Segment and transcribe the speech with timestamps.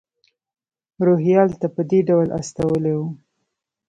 [1.05, 3.01] روهیال ته په دې ډول استولی و.